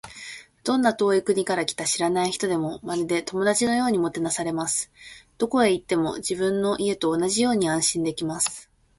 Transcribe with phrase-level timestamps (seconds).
[0.63, 4.89] どんな遠い国から来た知らない人でも、まるで友達のようにもてなされます。
[5.37, 8.71] どこへ行っても、自分の家と同じように安心できます。